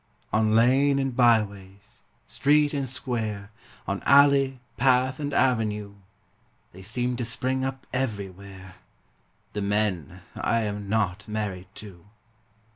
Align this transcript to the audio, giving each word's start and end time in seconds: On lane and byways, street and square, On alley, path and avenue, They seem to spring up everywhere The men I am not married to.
On 0.33 0.55
lane 0.55 0.97
and 0.97 1.15
byways, 1.15 2.01
street 2.25 2.73
and 2.73 2.89
square, 2.89 3.51
On 3.87 4.01
alley, 4.01 4.59
path 4.75 5.19
and 5.19 5.31
avenue, 5.31 5.93
They 6.71 6.81
seem 6.81 7.15
to 7.17 7.23
spring 7.23 7.63
up 7.63 7.85
everywhere 7.93 8.77
The 9.53 9.61
men 9.61 10.21
I 10.35 10.61
am 10.61 10.89
not 10.89 11.27
married 11.27 11.67
to. 11.75 12.03